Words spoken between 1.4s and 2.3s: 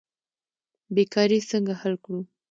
څنګه حل کړو؟